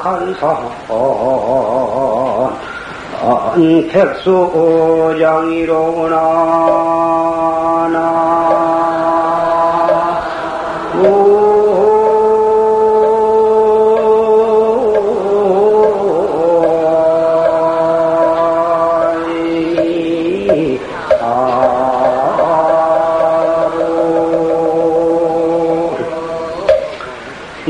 [0.00, 0.58] 간사
[3.92, 5.74] 백수장이로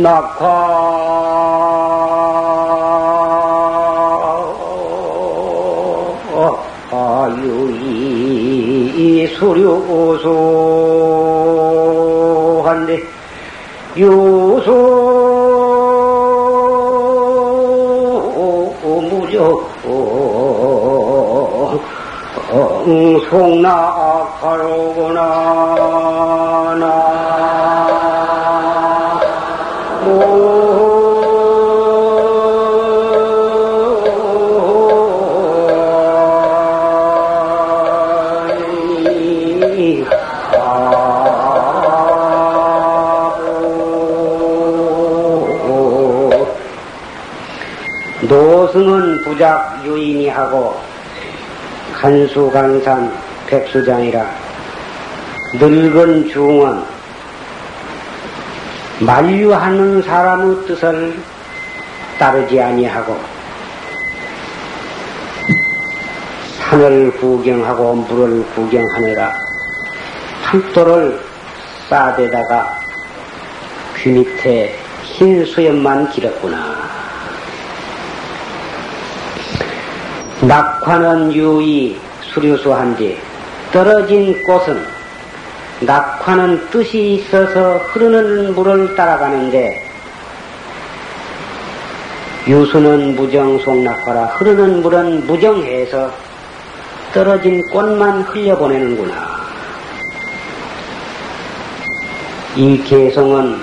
[0.04, 0.20] 구나
[12.14, 13.02] 수류소한데
[13.96, 14.70] 유소
[18.84, 19.64] 무조
[23.30, 24.34] 송락하로구나
[49.34, 50.80] 부작 유인이 하고
[51.92, 53.12] 간수강산
[53.48, 54.24] 백수장이라
[55.54, 56.84] 늙은 중은
[59.00, 61.18] 만류하는 사람의 뜻을
[62.16, 63.18] 따르지 아니하고
[66.58, 69.32] 산을 구경하고 물을 구경하느라
[70.44, 71.20] 팔도를
[71.88, 72.78] 싸대다가
[73.96, 74.72] 귀 밑에
[75.02, 76.93] 흰 수염만 길었구나.
[80.84, 83.16] 낙화는 유의 수류수한데
[83.72, 84.84] 떨어진 꽃은
[85.80, 89.82] 낙화는 뜻이 있어서 흐르는 물을 따라가는데
[92.46, 96.10] 유수는 무정송낙화라 흐르는 물은 무정해서
[97.14, 99.14] 떨어진 꽃만 흘려보내는구나.
[102.56, 103.62] 이 개성은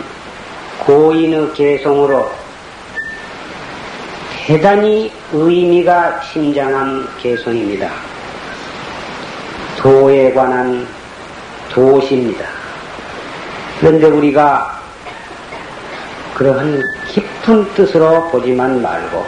[0.79, 2.41] 고인의 개성으로
[4.51, 7.89] 대단히 의미가 심장한 개성입니다.
[9.78, 10.85] 도에 관한
[11.69, 12.45] 도시입니다.
[13.79, 14.78] 그런데 우리가
[16.35, 19.25] 그러한 깊은 뜻으로 보지만 말고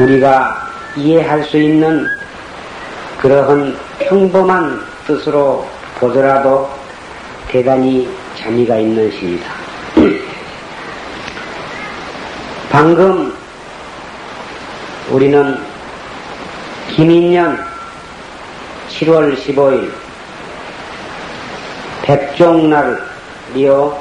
[0.00, 2.06] 우리가 이해할 수 있는
[3.22, 5.66] 그러한 평범한 뜻으로
[5.98, 6.68] 보더라도
[7.48, 8.06] 대단히
[8.36, 9.50] 재미가 있는 시입니다.
[12.70, 13.37] 방금
[15.10, 15.56] 우리는
[16.90, 17.58] 김인년
[18.90, 19.90] 7월 15일
[22.02, 23.98] 백종날이요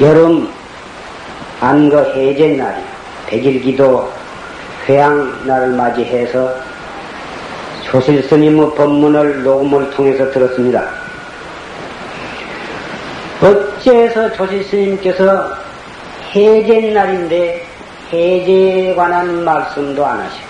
[0.00, 0.48] 여름
[1.60, 2.82] 안거 해제 날이
[3.26, 4.10] 백일기도
[4.88, 6.54] 회양 날을 맞이해서
[7.82, 10.88] 조실 스님의 법문을 녹음을 통해서 들었습니다.
[13.42, 15.56] 어째서 조실 스님께서
[16.34, 17.65] 해제 날인데
[18.12, 20.46] 해제에 관한 말씀도 안 하시고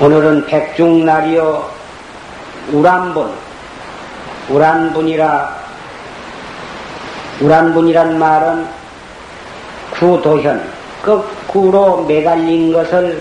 [0.00, 1.70] 오늘은 백중날이요
[2.72, 3.32] 우란분
[4.48, 5.56] 우란분이라
[7.40, 8.66] 우란분이란 말은
[9.92, 10.64] 구도현
[11.02, 13.20] 거꾸로 매달린 것을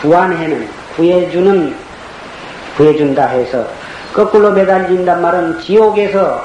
[0.00, 1.76] 구안해는 구해주는
[2.76, 3.66] 구해준다 해서
[4.14, 6.42] 거꾸로 매달린단 말은 지옥에서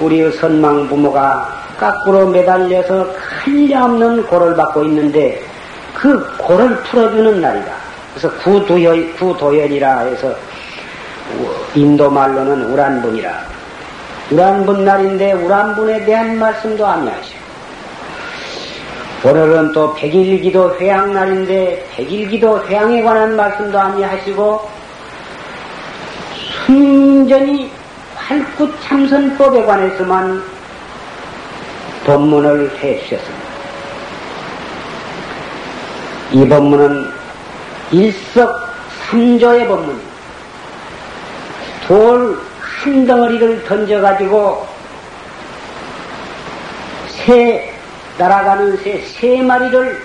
[0.00, 3.06] 우리의 선망 부모가 거꾸로 매달려서
[3.44, 5.42] 한량없는 고를 받고 있는데
[5.92, 7.72] 그 고를 풀어주는 날이다.
[8.14, 10.34] 그래서 구도현, 구도현이라 해서
[11.74, 13.30] 인도 말로는 우란분이라.
[14.30, 17.44] 우란분 날인데 우란분에 대한 말씀도 아니하시고
[19.26, 24.70] 오늘은 또 백일기도 회양 날인데 백일기도 회양에 관한 말씀도 아니하시고
[26.64, 27.70] 순전히
[28.16, 30.53] 활구 참선법에 관해서만
[32.04, 33.44] 법문을 해 주셨습니다.
[36.32, 37.10] 이 법문은
[37.92, 40.14] 일석삼조의 법문입니다.
[41.86, 42.54] 돌
[42.84, 44.66] 한 덩어리를 던져가지고
[47.08, 47.72] 새,
[48.18, 50.02] 날아가는 새 세 마리를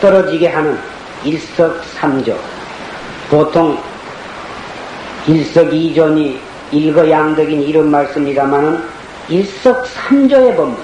[0.00, 0.78] 떨어지게 하는
[1.22, 2.34] 일석삼조.
[3.28, 3.78] 보통
[5.26, 6.40] 일석이존이
[6.72, 8.82] 일거양득인 이런 말씀이다마는
[9.28, 10.76] 일석삼조의 법문.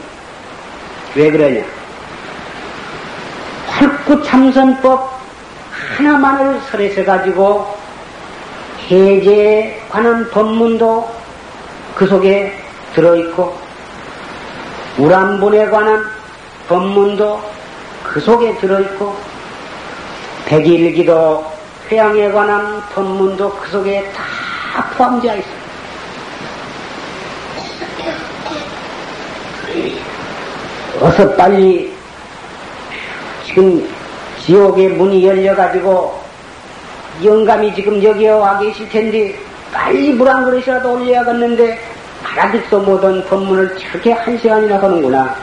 [1.14, 1.62] 왜 그러냐?
[3.68, 5.20] 활구참선법
[5.70, 7.74] 하나만을 설해서 가지고
[8.88, 11.10] 해제에 관한 법문도
[11.94, 12.58] 그 속에
[12.94, 13.56] 들어있고
[14.98, 16.04] 우람분에 관한
[16.68, 17.42] 법문도
[18.04, 19.16] 그 속에 들어있고
[20.46, 21.44] 백일기도
[21.90, 25.59] 회양에 관한 법문도 그 속에 다 포함되어 있습니다.
[31.00, 31.92] 어서 빨리
[33.46, 33.88] 지금
[34.44, 36.20] 지옥의 문이 열려가지고
[37.24, 39.34] 영감이 지금 여기에 와 계실 텐데
[39.72, 41.78] 빨리 물 한 그릇이라도 올려야겠는데
[42.24, 45.34] 알아듣도 못한 법문을 저렇게 한 시간이나 하는구나.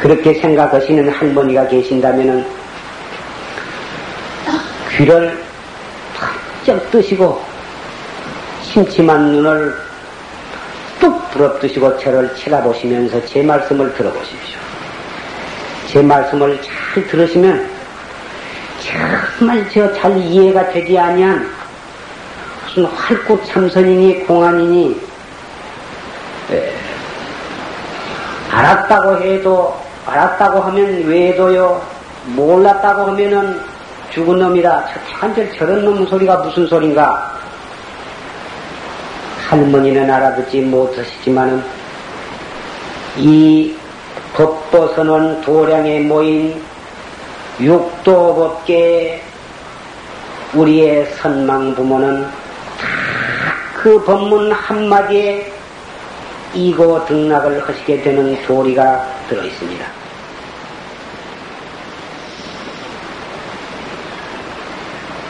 [0.00, 2.44] 그렇게 생각하시는 할머니가 계신다면은
[4.96, 5.42] 귀를
[6.66, 7.40] 쩍 뜨시고
[8.62, 9.74] 침침한 눈을
[11.00, 14.58] 뚝 부럽뜨시고 저를 쳐다보시면서 제 말씀을 들어보십시오.
[15.88, 17.68] 제 말씀을 잘 들으시면
[19.38, 21.48] 정말 저 잘 이해가 되지 아니한
[22.66, 25.00] 무슨 활꽃 참선이니 공안이니
[26.52, 26.72] 에,
[28.50, 29.76] 알았다고 해도
[30.06, 31.80] 알았다고 하면 왜도요
[32.26, 33.60] 몰랐다고 하면은
[34.10, 34.84] 죽은 놈이다
[35.20, 37.32] 한절 저런 놈 소리가 무슨 소린가
[39.54, 41.62] 할머니는 알아듣지 못하시지만은
[43.16, 43.74] 이
[44.34, 46.60] 법보선언 도량에 모인
[47.60, 49.22] 육도법계
[50.54, 53.04] 우리의 선망 부모는 다
[53.84, 55.52] 그 법문 한마디에
[56.54, 59.86] 이고 등락을 하시게 되는 도리가 들어 있습니다.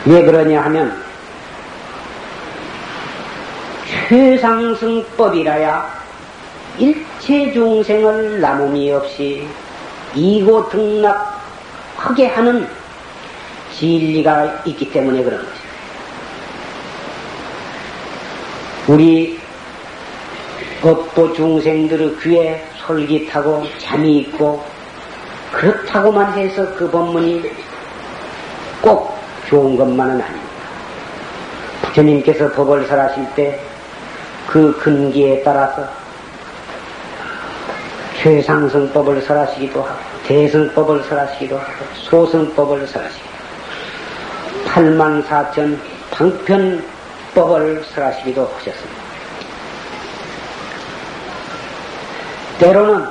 [0.06, 1.03] 왜 그러냐 하면
[4.14, 5.90] 최상승법이라야
[6.78, 9.44] 일체 중생을 남음이 없이
[10.14, 12.68] 이고 등락하게 하는
[13.76, 15.64] 진리가 있기 때문에 그런 것입니다.
[18.86, 19.40] 우리
[20.80, 24.64] 업보 중생들의 귀에 솔깃하고 잠이 있고
[25.50, 27.50] 그렇다고만 해서 그 법문이
[28.80, 29.18] 꼭
[29.48, 30.54] 좋은 것만은 아닙니다.
[31.82, 33.73] 부처님께서 법을 설하실 때
[34.46, 35.88] 그 근기에 따라서
[38.22, 43.34] 최상승법을 설하시기도 하고 대승법을 설하시기도 하고 소승법을 설하시기도 하고
[44.70, 45.78] 8만 4천
[46.10, 49.04] 방편법을 설하시기도 하셨습니다.
[52.58, 53.06] 때로는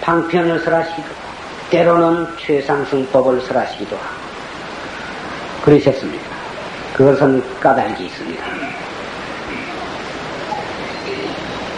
[0.00, 1.08] 방편을 설하시기도
[1.70, 4.22] 때로는 최상승법을 설하시기도 하고
[5.64, 6.24] 그러셨습니다.
[6.94, 8.44] 그것은 까닭이 있습니다.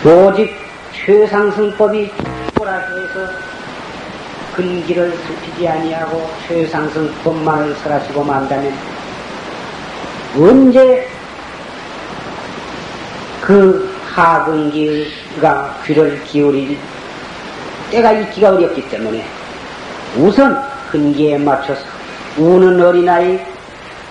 [0.06, 0.54] 오직
[0.92, 2.10] 최상승법이
[2.54, 3.32] 보라 해서
[4.54, 8.70] 근기를 sup히지 아니하고 최상승법만을 설하시고 만다면
[10.38, 11.08] 언제
[13.40, 16.76] 그 하근기가 귀를 기울일
[17.90, 19.24] 때가 있기가 어렵기 때문에
[20.18, 20.62] 우선
[20.92, 21.80] 근기에 맞춰서
[22.36, 23.40] 우는 어린아이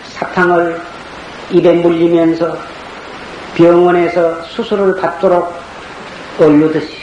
[0.06, 0.82] 사탕을
[1.52, 2.58] 입에 물리면서
[3.54, 5.63] 병원에서 수술을 받도록
[6.40, 6.98] 올르듯이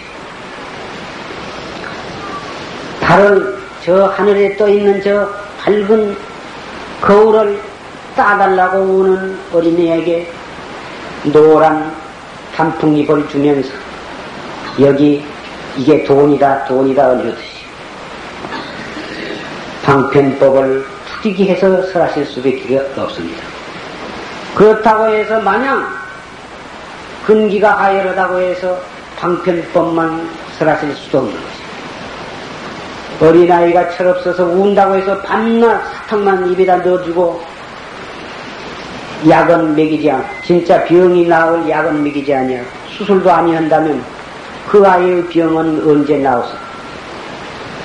[3.00, 6.16] 달을 저 하늘에 떠 있는 저 밝은
[7.00, 7.60] 거울을
[8.16, 10.30] 따달라고 우는 어린이에게
[11.24, 11.94] 노란
[12.56, 13.70] 단풍잎을 주면서
[14.80, 15.24] 여기
[15.76, 17.60] 이게 돈이다 돈이다 올르듯이
[19.84, 20.84] 방편법을
[21.22, 23.42] 투기해서 설하실 수밖에 없습니다.
[24.54, 25.86] 그렇다고 해서 마냥
[27.26, 28.78] 근기가 하열하다고 해서
[29.20, 31.60] 방편법만 설하실 수도 없는 것입니다.
[33.20, 37.44] 어린아이가 철없어서 운다고 해서 밤낮 사탕만 입에다 넣어주고
[39.28, 44.02] 약은 먹이지 않고 진짜 병이 나을 약은 먹이지 아니하고 수술도 아니한다면
[44.66, 46.54] 그 아이의 병은 언제 나오서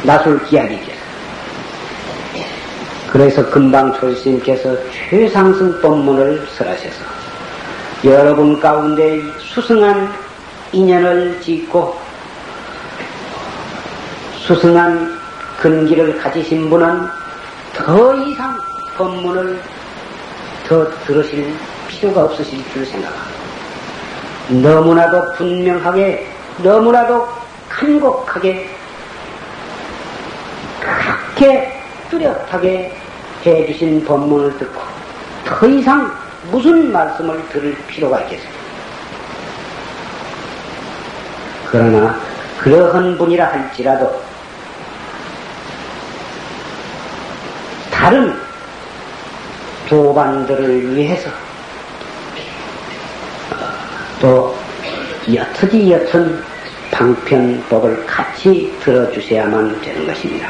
[0.04, 0.96] 나술 기약이겠어.
[3.12, 4.78] 그래서 금방 조스님께서
[5.10, 7.04] 최상승 법문을 설하셔서
[8.06, 10.25] 여러분 가운데 수승한
[10.76, 11.98] 인연을 짓고
[14.40, 15.18] 수승한
[15.58, 17.08] 근기를 가지신 분은
[17.74, 18.58] 더 이상
[18.98, 19.62] 법문을
[20.68, 21.56] 더 들으실
[21.88, 23.36] 필요가 없으실 줄 생각합니다.
[24.50, 26.28] 너무나도 분명하게,
[26.62, 27.26] 너무나도
[27.70, 28.70] 간곡하게,
[30.82, 32.94] 그렇게 뚜렷하게
[33.46, 34.82] 해주신 법문을 듣고
[35.46, 36.12] 더 이상
[36.52, 38.65] 무슨 말씀을 들을 필요가 있겠습니까?
[41.70, 42.20] 그러나
[42.60, 44.22] 그러한 분이라 할지라도
[47.92, 48.38] 다른
[49.88, 51.30] 도반들을 위해서
[54.20, 54.56] 또
[55.34, 56.44] 여트지 여튼
[56.92, 60.50] 방편법을 같이 들어주셔야만 되는 것입니다.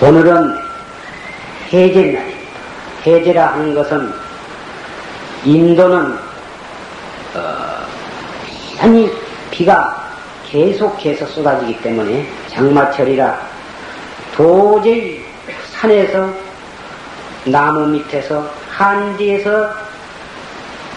[0.00, 0.56] 오늘은
[1.72, 2.40] 해제날입니다.
[3.06, 4.12] 해제라 하는 것은
[5.44, 6.18] 인도는
[7.34, 7.69] 어,
[8.80, 9.10] 아니
[9.50, 10.02] 비가
[10.48, 13.38] 계속해서 쏟아지기 때문에 장마철이라
[14.34, 15.22] 도저히
[15.72, 16.32] 산에서
[17.44, 19.70] 나무 밑에서 한디에서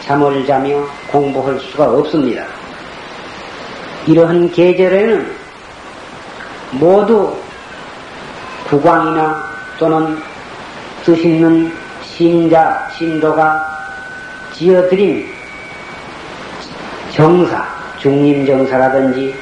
[0.05, 2.45] 잠을 자며 공부할 수가 없습니다.
[4.07, 5.35] 이러한 계절에는
[6.71, 7.35] 모두
[8.69, 9.43] 국왕이나
[9.77, 10.21] 또는
[11.05, 11.71] 뜻 있는
[12.03, 13.73] 신자, 신도가
[14.53, 15.27] 지어드린
[17.11, 17.72] 정사,
[18.03, 19.33] 중림정사라든지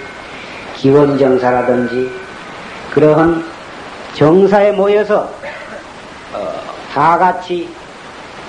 [0.75, 2.11] 기원정사라든지
[2.93, 3.43] 그러한
[4.13, 5.31] 정사에 모여서
[6.33, 6.53] 어,
[6.93, 7.67] 다 같이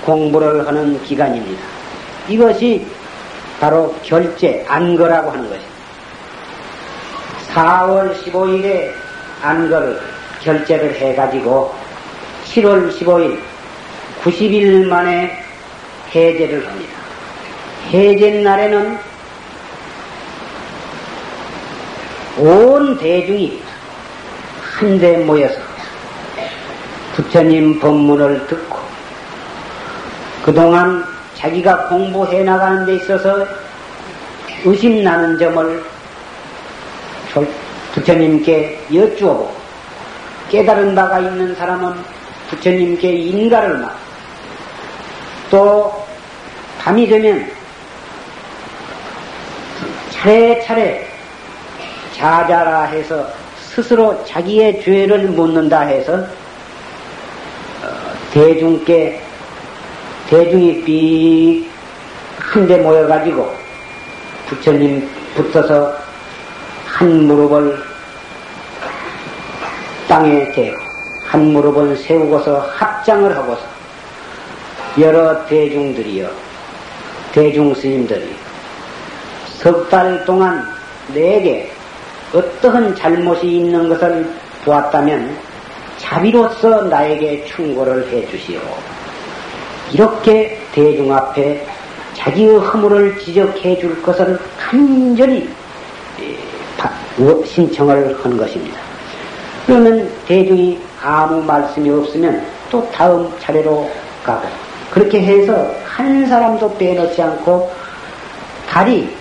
[0.05, 1.61] 공부를 하는 기간입니다.
[2.29, 2.85] 이것이
[3.59, 5.73] 바로 결제, 안거라고 하는 것입니다.
[7.53, 8.91] 4월 15일에
[9.41, 9.99] 안거를
[10.41, 11.73] 결제를 해가지고
[12.45, 13.39] 7월 15일
[14.23, 15.43] 90일 만에
[16.13, 16.91] 해제를 합니다.
[17.91, 19.12] 해제 날에는
[22.37, 23.61] 온 대중이
[24.61, 25.55] 한데 모여서
[27.15, 28.79] 부처님 법문을 듣고
[30.43, 33.45] 그동안 자기가 공부해 나가는 데 있어서
[34.65, 35.83] 의심나는 점을
[37.93, 39.55] 부처님께 여쭈어보고
[40.49, 41.95] 깨달은 바가 있는 사람은
[42.49, 43.97] 부처님께 인가를 막,
[45.49, 46.05] 또
[46.79, 47.49] 밤이 되면
[50.11, 51.12] 차례차례
[52.23, 53.27] 자자라 해서
[53.57, 57.87] 스스로 자기의 죄를 묻는다 해서 어,
[58.31, 59.21] 대중께
[60.29, 61.69] 대중이 삐
[62.37, 63.53] 한데 모여가지고
[64.47, 65.93] 부처님 붙어서
[66.85, 67.77] 한 무릎을
[70.07, 70.77] 땅에 대고
[71.27, 73.61] 한 무릎을 세우고서 합장을 하고서
[74.97, 76.31] 여러 대중들이여
[77.33, 78.33] 대중 스님들이
[79.57, 80.65] 석 달 동안
[81.13, 81.72] 내게
[82.33, 84.27] 어떠한 잘못이 있는 것을
[84.65, 85.37] 보았다면
[85.97, 88.59] 자비로서 나에게 충고를 해 주시오.
[89.91, 91.65] 이렇게 대중 앞에
[92.15, 95.47] 자기의 허물을 지적해 줄 것을 간절히
[97.45, 98.79] 신청을 한 것입니다.
[99.67, 103.89] 그러면 대중이 아무 말씀이 없으면 또 다음 차례로
[104.23, 104.47] 가고
[104.91, 107.71] 그렇게 해서 한 사람도 빼놓지 않고
[108.67, 109.15] 달이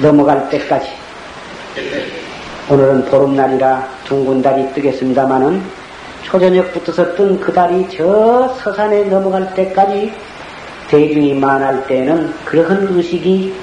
[0.00, 1.03] 넘어갈 때까지
[2.70, 5.60] 오늘은 보름날이라 둥근 달이 뜨겠습니다마는
[6.22, 10.12] 초저녁부터서 뜬 그 달이 저 서산에 넘어갈 때까지
[10.88, 13.54] 대중이 많을 때는 그러한 의식이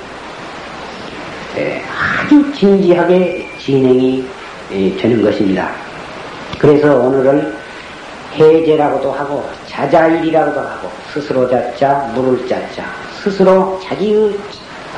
[1.56, 4.26] 아주 진지하게 진행이
[4.70, 5.72] 되는 것입니다.
[6.60, 7.56] 그래서 오늘을
[8.36, 12.84] 해제라고도 하고 자자일이라고도 하고 스스로 자자 물을 자자
[13.24, 14.38] 스스로 자기의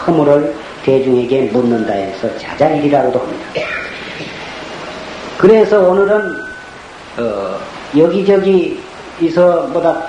[0.05, 3.45] 허물을 대중에게 묻는다 해서 자자일이라고도 합니다.
[5.37, 6.35] 그래서 오늘은
[7.17, 7.59] 어,
[7.97, 10.07] 여기저기에서 보다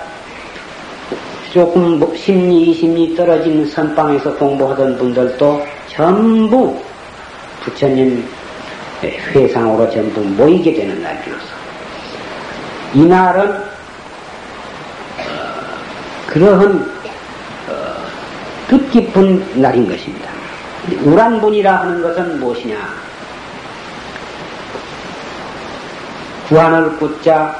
[1.52, 6.82] 조금 뭐 심리, 이심리 떨어진 선방에서 공부하던 분들도 전부
[7.62, 8.26] 부처님
[9.02, 11.46] 회상으로 전부 모이게 되는 날이로서
[12.94, 13.62] 이날은 어,
[16.26, 16.92] 그러한
[17.68, 17.94] 어,
[18.68, 20.23] 뜻깊은 날인 것입니다.
[21.02, 22.76] 우란분이라 하는 것은 무엇이냐?
[26.48, 27.56] 구하늘 구자,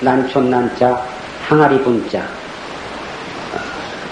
[0.00, 1.00] 난촌난자,
[1.46, 2.22] 항아리 분자.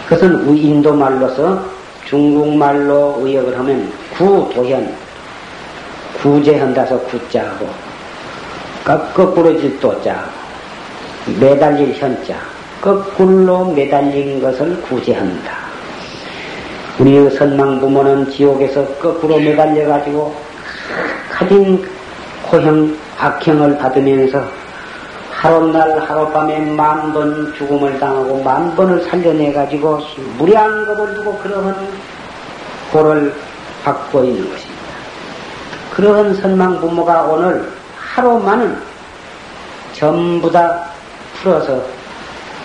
[0.09, 1.65] 그것은 인도 말로서
[2.05, 4.95] 중국말로 의역을 하면 구도현,
[6.23, 7.69] 구제한다서 구자하고,
[9.13, 10.25] 거꾸로 질 도자,
[11.41, 12.37] 매달릴 현자,
[12.81, 15.66] 거꾸로 매달린 것을 구제한다.
[16.99, 20.35] 우리의 선망 부모는 지옥에서 거꾸로 매달려 가지고
[21.31, 21.87] 가진
[22.49, 24.43] 고형, 악형을 받으면서
[25.31, 30.01] 하룻날 하룻밤에 만 번 죽음을 당하고 만 번을 살려내 가지고
[30.39, 31.89] 무량겁을 두고 그러한
[32.91, 33.35] 고를
[33.85, 34.83] 받고 있는 것입니다.
[35.95, 38.79] 그러한 선망 부모가 오늘 하루만은
[39.93, 40.87] 전부 다
[41.35, 41.83] 풀어서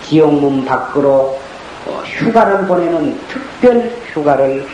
[0.07, 1.37] 지옥문 밖으로
[2.21, 4.65] 휴가를 보내는 특별 휴가를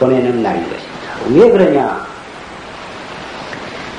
[0.00, 0.96] 보내는 날인 것입니다.
[1.30, 2.06] 왜 그러냐?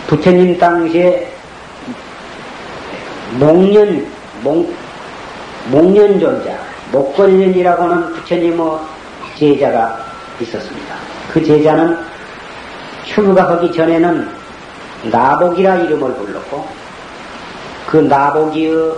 [0.08, 1.32] 부처님 당시에
[3.40, 4.08] 목련,
[4.42, 4.74] 목,
[5.70, 6.58] 목련존자,
[6.92, 8.80] 목걸련이라고 하는 부처님의
[9.38, 10.00] 제자가
[10.40, 10.96] 있었습니다.
[11.34, 11.98] 그 제자는
[13.06, 14.30] 출가하기 전에는
[15.12, 16.68] 나복이라 이름을 불렀고
[17.88, 18.94] 그 나복이의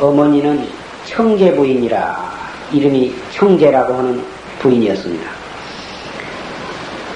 [0.00, 0.66] 어머니는
[1.06, 2.41] 청계 부인이라
[2.72, 4.22] 이름이 청계라고 하는
[4.60, 5.30] 부인이었습니다.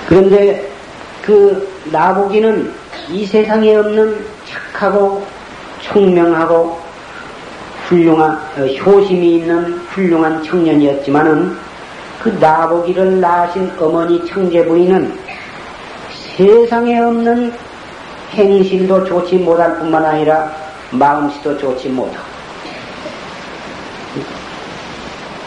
[0.08, 0.68] 그런데
[1.22, 2.72] 그 나복이는
[3.10, 5.24] 이 세상에 없는 착하고
[5.80, 6.80] 총명하고
[7.88, 11.56] 훌륭한 어, 효심이 있는 훌륭한 청년이었지만은
[12.22, 15.16] 그 나보기를 낳으신 어머니 청계 부인은
[16.36, 17.52] 세상에 없는
[18.32, 20.52] 행실도 좋지 못할 뿐만 아니라
[20.90, 22.35] 마음씨도 좋지 못하고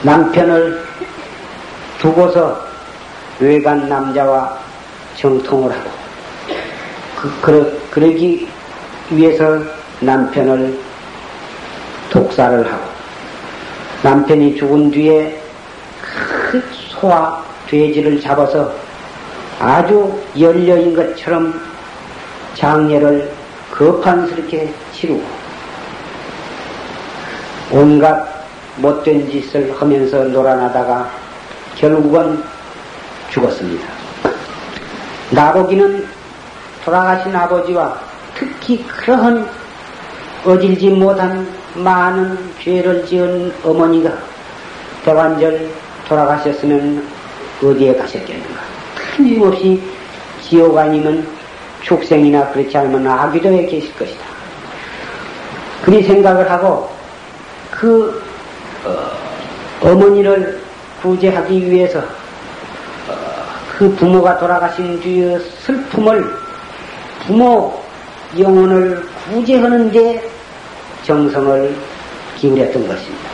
[0.04, 0.82] 남편을
[2.00, 2.62] 두고서
[3.40, 4.58] 외간 남자와
[5.18, 5.90] 정통을 하고
[7.18, 8.48] 그, 그러, 그러기
[9.10, 9.60] 위해서
[10.00, 10.80] 남편을
[12.10, 12.84] 독사를 하고
[14.02, 15.42] 남편이 죽은 뒤에
[16.02, 18.74] 큰 소와 돼지를 잡아서
[19.60, 21.54] 아주 열려인 것처럼
[22.56, 23.30] 장례를
[23.72, 25.22] 거판스럽게 치르고
[27.72, 28.29] 온갖
[28.82, 31.10] 못된 짓을 하면서 놀아나다가
[31.76, 32.44] 결국은
[33.30, 33.88] 죽었습니다.
[35.32, 36.08] 나보기는
[36.84, 38.00] 돌아가신 아버지와
[38.36, 39.48] 특히 그러한
[40.46, 44.12] 어질지 못한 많은 죄를 지은 어머니가
[45.04, 45.70] 대관절
[46.08, 47.06] 돌아가셨으면
[47.64, 48.62] 어디에 가셨겠는가?
[48.96, 49.82] 틀림없이
[50.42, 51.28] 지옥 아니면
[51.82, 54.22] 축생이나 그렇지 않으면 아귀도에 계실 것이다.
[55.84, 56.90] 그리 생각을 하고
[57.72, 58.19] 그
[58.86, 60.62] 어, 머니를
[61.02, 62.04] 구제하기 위해서 어,
[63.78, 66.32] 그 부모가 돌아가신 뒤의 슬픔을
[67.26, 67.82] 부모
[68.38, 70.30] 영혼을 구제하는 데
[71.04, 71.76] 정성을
[72.38, 73.30] 기울였던 것입니다.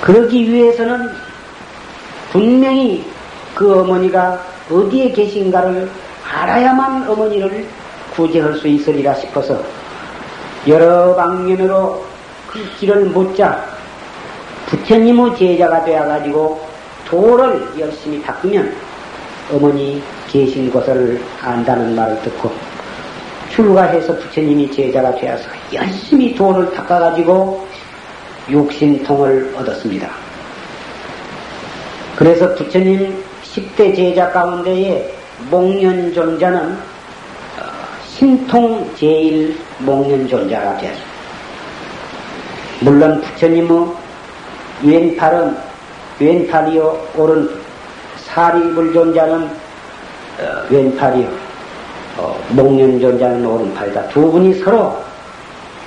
[0.00, 1.10] 그러기 위해서는
[2.30, 3.04] 분명히
[3.54, 5.88] 그 어머니가 어디에 계신가를
[6.30, 7.66] 알아야만 어머니를
[8.14, 9.62] 구제할 수 있으리라 싶어서
[10.66, 12.04] 여러 방면으로
[12.54, 13.66] 그 길을 묻자
[14.66, 16.64] 부처님의 제자가 되어가지고
[17.04, 18.72] 도를 열심히 닦으면
[19.52, 22.52] 어머니 계신 곳을 안다는 말을 듣고
[23.50, 27.66] 출가해서 부처님이 제자가 되어서 열심히 도를 닦아가지고
[28.48, 30.08] 육신통을 얻었습니다.
[32.14, 35.12] 그래서 부처님 10대 제자 가운데에
[35.50, 36.76] 목련존자는 어,
[38.06, 41.13] 신통 제일 목련존자가 되었습니다.
[42.84, 43.94] 물론 부처님의
[44.82, 45.56] 왼팔은
[46.20, 47.48] 왼팔이요 오른
[48.18, 51.28] 사리불존자는 어, 왼팔이요
[52.18, 54.08] 어, 목련존자는 오른팔이다.
[54.08, 55.02] 두 분이 서로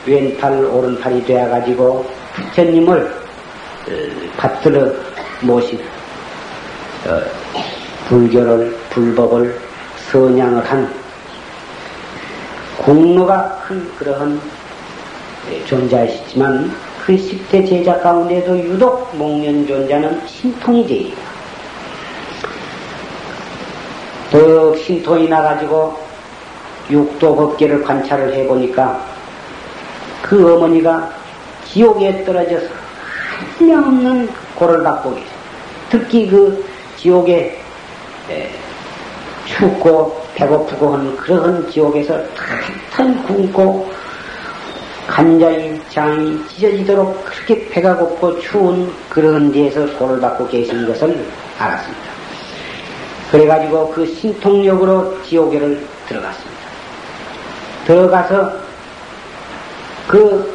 [0.07, 3.91] 왼팔 오른팔이 되어가지고 부처님을 어,
[4.35, 4.91] 받들어
[5.41, 5.79] 모신
[7.05, 7.21] 어,
[8.09, 9.55] 불교를 불법을
[10.09, 10.91] 선양을 한
[12.79, 14.41] 공로가 큰 그러한
[15.65, 21.21] 존재이시지만 그 10대 제자 가운데도 유독 목련존자는 신통이 제이다.
[24.29, 25.97] 더 신통이 나가지고
[26.89, 29.01] 육도 법계를 관찰을 해보니까
[30.21, 31.13] 그 어머니가
[31.63, 32.67] 지옥에 떨어져서
[33.57, 35.29] 한량없는 고를 받고 계세요.
[35.89, 36.65] 특히 그
[36.97, 37.57] 지옥에
[39.45, 42.21] 춥고 배고프고 한 그런 지옥에서
[42.91, 43.89] 탄탄 굶고
[45.07, 51.25] 간장이 장이 찢어지도록 그렇게 배가 고프고 추운 그런 데에서 고를 받고 계신 것을
[51.57, 52.03] 알았습니다.
[53.31, 56.61] 그래가지고 그 신통력으로 지옥에를 들어갔습니다.
[57.87, 58.53] 들어가서
[60.07, 60.53] 그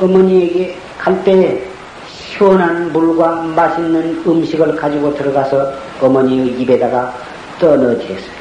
[0.00, 1.64] 어머니에게 갈 때에
[2.08, 7.12] 시원한 물과 맛있는 음식을 가지고 들어가서 어머니의 입에다가
[7.58, 8.36] 떠넣어주었어요.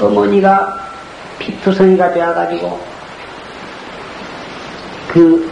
[0.00, 0.78] 어머니가
[1.40, 2.91] 피투성이가 되어가지고
[5.12, 5.50] 그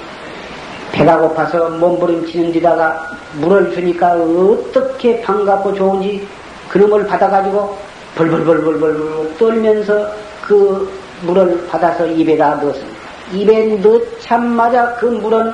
[0.90, 6.27] 배가 고파서 몸부림치는 데다가 물을 주니까 어떻게 반갑고 좋은지
[6.70, 7.77] 그놈을 받아가지고
[8.16, 10.11] 벌벌벌벌벌 떨면서
[10.42, 10.90] 그
[11.23, 13.01] 물을 받아서 입에다 넣었습니다.
[13.33, 15.53] 입에 넣자마자 그 물은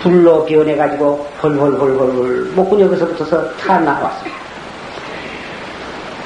[0.00, 4.46] 불로 변해가지고 헐헐헐헐 목구녕에서부터서 타 나왔습니다.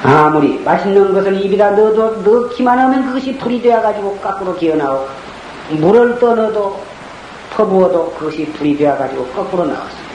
[0.03, 5.20] 아무리 맛있는 것을 입에다 넣어도 넣기만 하면 그것이 불이 되어가지고 거꾸로 기어나오고
[5.79, 6.79] 물을 떠넣어도
[7.51, 10.11] 퍼부어도 그것이 불이 되어가지고 거꾸로 나왔습니다.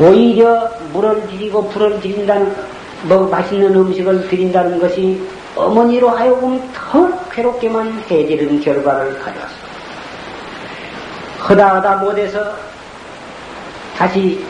[0.00, 2.54] 오히려 물을 드리고 불을 드린다는
[3.04, 5.22] 뭐 맛있는 음식을 드린다는 것이
[5.54, 9.64] 어머니로 하여금 더 괴롭게만 해지는 결과를 가져왔습니다.
[11.48, 12.52] 허다 하다 못해서
[13.96, 14.44] 다시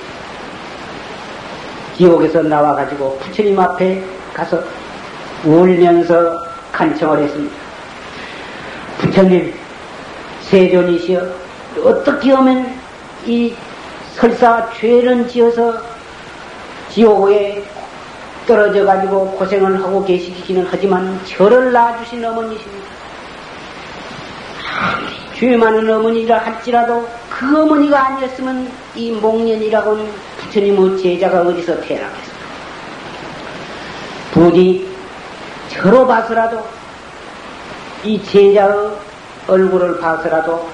[1.97, 4.63] 지옥에서 나와가지고 부처님 앞에 가서
[5.45, 7.64] 울면서 간청을 했습니다.
[8.99, 9.55] 부처님,
[10.43, 11.21] 세존이시여,
[11.85, 12.75] 어떻게 하면
[13.27, 13.55] 이
[14.15, 15.75] 설사 죄는 지어서
[16.91, 17.65] 지옥에
[18.47, 22.87] 떨어져 가지고 고생을 하고 계시기는 하지만 저를 낳아주신 어머니십니다.
[25.35, 32.45] 죄 많은 어머니라 할지라도 그 어머니가 아니었으면 이 목련이라고는 부처님의 제자가 어디서 태어나겠습니까?
[34.33, 34.89] 부디
[35.71, 36.65] 저로 봐서라도
[38.05, 38.91] 이 제자의
[39.49, 40.69] 얼굴을 봐서라도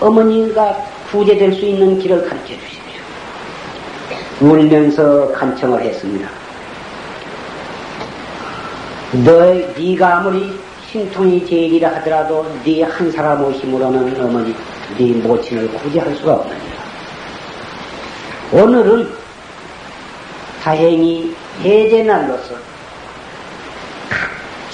[0.00, 0.76] 어머니가
[1.10, 3.00] 구제될 수 있는 길을 가르쳐 주십시오.
[4.40, 6.28] 울면서 간청을 했습니다.
[9.24, 10.58] 너, 네가 아무리
[10.90, 14.54] 신통이 제일이라 하더라도 네 한 사람의 힘으로는 어머니,
[14.98, 16.76] 네 모친을 구제할 수가 없느니라.
[18.52, 19.08] 오늘은
[20.62, 22.75] 다행히 해제날로서 각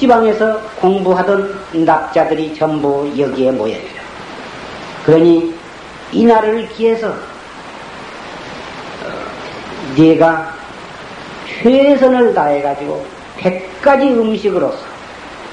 [0.02, 4.02] 지방에서 공부하던 납자들이 전부 여기에 모여있다.
[5.06, 5.54] 그러니
[6.10, 7.14] 이날을 기해서 어,
[9.96, 10.54] 네가
[11.46, 14.78] 최선을 다해가지고 백가지 음식으로서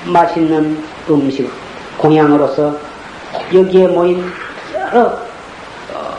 [0.07, 1.47] 맛있는 음식
[1.99, 2.75] 공양으로서
[3.53, 4.25] 여기에 모인
[4.73, 5.09] 여러
[5.93, 6.17] 어,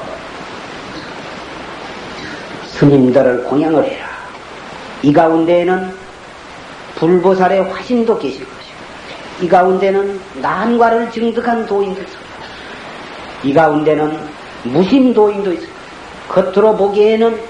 [2.69, 4.09] 스님들을 공양을 해라.
[5.03, 6.00] 이 가운데에는
[7.01, 8.81] 불보살의 화신도 계실 것이고
[9.43, 12.07] 이 가운데는 난과를 증득한 도인들
[13.43, 14.19] 이 가운데는
[14.65, 15.71] 무심 도인도 있어요.
[16.29, 17.41] 겉으로 보기에는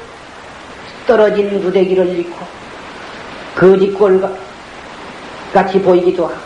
[1.06, 2.38] 떨어진 무대기를 입고
[3.56, 4.22] 거짓골
[5.52, 6.36] 같이 보이기도 하고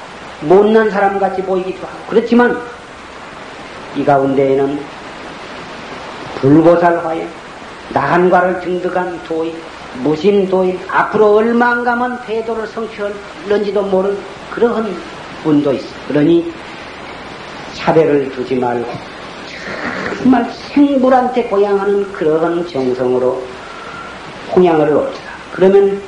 [0.41, 2.59] 못난 사람 같이 보이기도 하고 그렇지만
[3.97, 4.81] 이 가운데에는
[6.41, 7.29] 불보살화에
[7.93, 9.55] 나한과를 증득한 도인,
[10.03, 14.19] 무심 도인, 앞으로 얼마 안 가면 태도를 성취할는지도 모르는
[14.51, 14.97] 그러한
[15.43, 15.87] 분도 있어.
[16.09, 16.53] 그러니
[17.75, 18.91] 차별을 두지 말고
[20.19, 23.43] 정말 생불한테 고향하는 그러한 정성으로
[24.51, 25.21] 공양을 올리라.
[25.53, 26.03] 그러면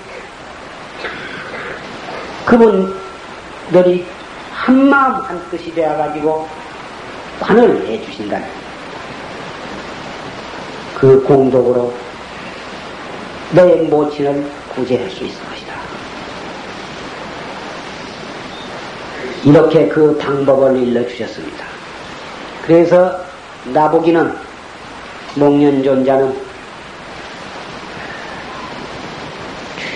[2.47, 4.07] 그분들이
[4.53, 6.49] 한마음 한뜻이 되어가지고
[7.41, 8.41] 관을 해주신다.
[10.97, 11.93] 그 공덕으로
[13.53, 15.75] 너의 모친을 구제할 수 있을 것이다.
[19.45, 21.67] 이렇게 그 방법을 일러주셨습니다.
[22.67, 23.21] 그래서
[23.67, 24.35] 나보기는
[25.35, 26.35] 목련존자는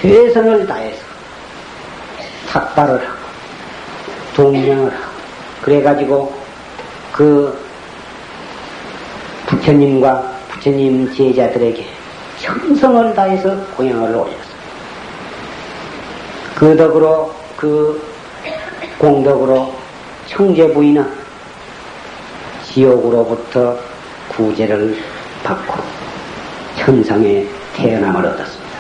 [0.03, 1.03] 최선을 다해서
[2.47, 3.19] 탁발을 하고
[4.37, 5.13] 동명을 하고
[5.63, 6.41] 그래가지고
[7.13, 7.59] 그
[9.47, 10.30] 부처님과
[10.61, 11.85] 부처님 제자들에게
[12.39, 14.61] 정성을 다해서 공양을 올렸어요.
[16.55, 18.03] 그 덕으로 그
[18.99, 19.73] 공덕으로
[20.27, 21.11] 청제 부인은
[22.65, 23.77] 지옥으로부터
[24.29, 24.97] 구제를
[25.43, 25.83] 받고
[26.79, 28.71] 천상에 태어남을 얻었습니다.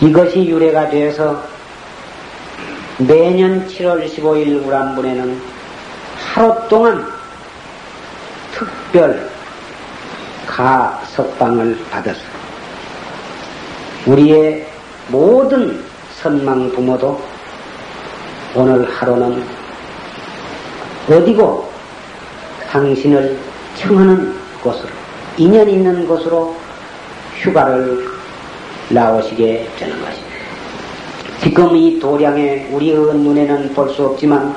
[0.00, 1.42] 이것이 유래가 되어서
[2.98, 5.40] 매년 7월 15일 우람분에는
[6.18, 7.06] 하루 동안
[8.52, 9.35] 특별
[10.56, 12.18] 가석방을 받아서
[14.06, 14.66] 우리의
[15.08, 17.20] 모든 선망 부모도
[18.54, 19.44] 오늘 하루는
[21.10, 21.70] 어디고
[22.70, 23.38] 당신을
[23.76, 24.88] 청하는 곳으로
[25.36, 26.56] 인연 있는 곳으로
[27.36, 28.08] 휴가를
[28.88, 30.36] 나오시게 되는 것입니다.
[31.42, 34.56] 지금 이 도량에 우리의 눈에는 볼 수 없지만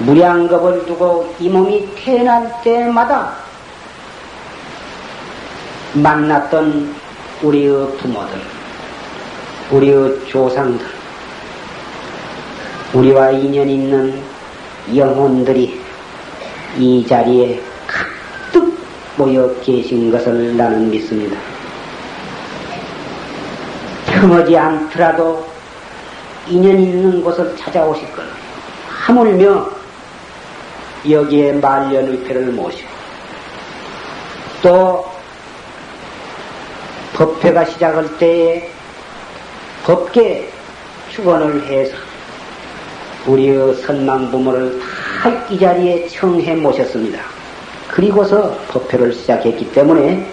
[0.00, 3.51] 무량겁을 두고 이 몸이 태어날 때마다
[5.94, 6.94] 만났던
[7.42, 8.40] 우리의 부모들,
[9.70, 10.86] 우리의 조상들,
[12.94, 14.22] 우리와 인연 있는
[14.94, 15.80] 영혼들이
[16.78, 18.74] 이 자리에 가득
[19.16, 21.36] 모여 계신 것을 나는 믿습니다.
[24.06, 25.46] 틈하지 않더라도
[26.48, 28.30] 인연 있는 곳을 찾아오실 거예요.
[28.88, 29.70] 하물며
[31.10, 32.88] 여기에 말년의패를 모시고
[34.62, 35.11] 또
[37.22, 38.68] 법회가 시작할 때에
[39.84, 40.48] 법계
[41.12, 41.94] 축원을 해서
[43.26, 44.80] 우리의 선망 부모를
[45.22, 47.20] 다 이 자리에 청해 모셨습니다.
[47.86, 50.26] 그리고서 법회를 시작했기 때문에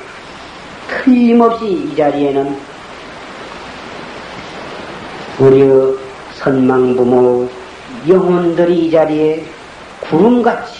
[0.87, 2.57] 틀림없이 이 자리에는
[5.37, 5.95] 우리의
[6.33, 7.47] 선망 부모
[8.07, 9.45] 영혼들이 이 자리에
[9.99, 10.73] 구름같이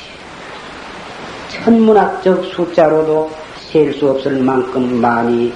[1.50, 3.30] 천문학적 숫자로도
[3.72, 5.54] 셀 수 없을 만큼 많이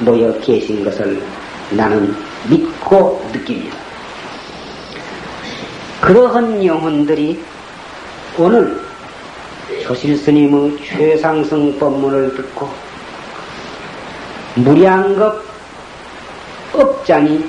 [0.00, 1.22] 모여 계신 것을
[1.70, 2.14] 나는
[2.48, 3.76] 믿고 느낍니다.
[6.00, 7.42] 그러한 영혼들이
[8.36, 8.78] 오늘
[9.82, 12.68] 조실스님의 최상승 법문을 듣고
[14.56, 15.42] 무량겁
[16.74, 17.48] 업장이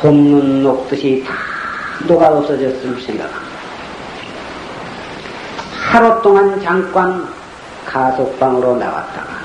[0.00, 1.34] 봄눈 녹듯이 다
[2.06, 3.52] 녹아 없어졌을 생각합니다.
[5.92, 7.28] 하루 동안 잠깐
[7.86, 9.41] 가속방으로 나왔다가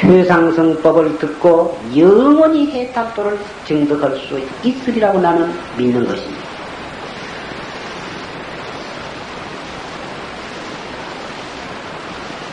[0.00, 6.44] 최상승법을 듣고 영원히 해탁도를 증득할 수 있으리라고 나는 믿는 것입니다.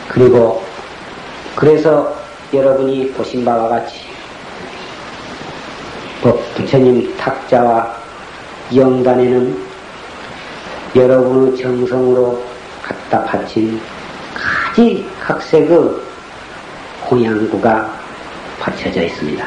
[0.08, 0.62] 그리고
[1.56, 2.14] 그래서
[2.52, 4.00] 여러분이 보신 바와 같이
[6.54, 7.96] 부처님 탁자와
[8.74, 9.72] 영단에는
[10.94, 12.42] 여러분의 정성으로
[12.82, 13.80] 갖다 바친
[14.34, 16.11] 가지 각색의
[17.08, 18.00] 공양구가
[18.58, 19.44] 받쳐져 있습니다.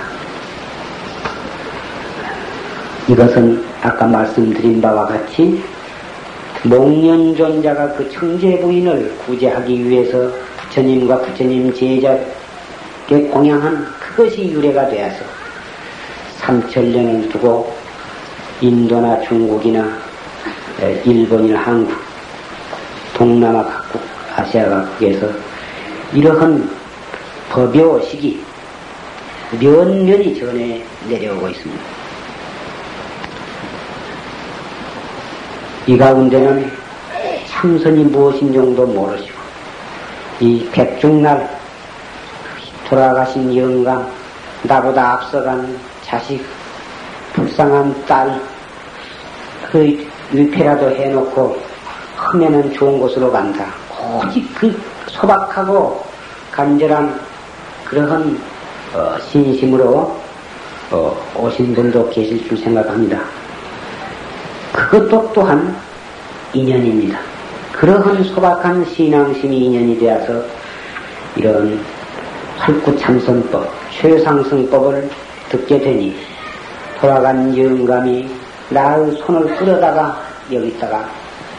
[3.07, 5.63] 이것은 아까 말씀드린 바와 같이
[6.63, 15.23] 목련존자가 그 청제 부인을 구제하기 위해서 부처님과 부처님 제자께 공양한 그것이 유래가 되어서
[16.37, 17.75] 삼천년을 두고
[18.61, 19.85] 인도나 중국이나
[21.05, 21.95] 일본이나 한국,
[23.13, 24.01] 동남아 각국,
[24.35, 25.27] 아시아 각국에서
[26.13, 26.67] 이러한
[27.55, 28.43] 법요식이
[29.61, 31.83] 면면이 전해 내려오고 있습니다.
[35.87, 36.69] 이 가운데는
[37.47, 39.37] 참선이 무엇인 정도 모르시고
[40.41, 41.49] 이 백중날
[42.89, 44.11] 돌아가신 영감
[44.63, 46.45] 나보다 앞서간 자식
[47.33, 48.55] 불쌍한 딸
[49.71, 51.61] 그 위패라도 해놓고
[52.15, 53.65] 하면은 좋은 곳으로 간다.
[54.23, 56.01] 오직 그 소박하고
[56.51, 57.19] 간절한
[57.85, 58.39] 그러한
[58.93, 60.15] 어, 신심으로
[60.91, 63.21] 어, 오신 분도 계실 줄 생각합니다.
[64.73, 65.75] 그것도 또한
[66.53, 67.19] 인연입니다.
[67.73, 70.41] 그러한 소박한 신앙심이 인연이 되어서
[71.35, 71.79] 이런
[72.57, 75.09] 활구참선법, 최상승법을
[75.49, 76.15] 듣게 되니
[76.99, 78.29] 돌아간 영감이
[78.69, 80.21] 나의 손을 끌어다가
[80.51, 81.07] 여기다가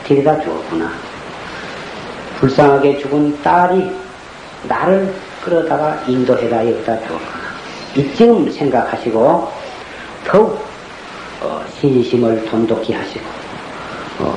[0.04, 0.90] 데려다 주었구나.
[2.40, 3.90] 불쌍하게 죽은 딸이
[4.68, 5.12] 나를
[5.46, 7.46] 끌어다가 인도해다 여기다 주었구나.
[7.94, 9.48] 이쯤 생각하시고
[10.26, 10.66] 더욱
[11.40, 13.24] 어, 신심을 돈독히 하시고
[14.20, 14.34] 어,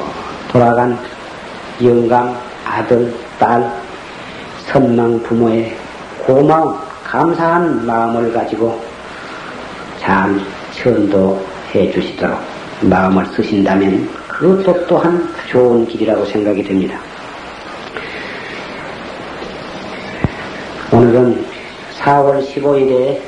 [0.52, 0.98] 돌아간
[1.84, 3.74] 영감, 아들, 딸,
[4.67, 5.76] 선망 부모의
[6.26, 8.80] 고마운 감사한 마음을 가지고
[10.00, 10.39] 잘
[10.76, 12.38] 천도해 주시도록
[12.82, 17.00] 마음을 쓰신다면 그것도 또한 좋은 길이라고 생각이 됩니다.
[20.91, 21.45] 오늘은
[21.99, 23.19] 4월 15일에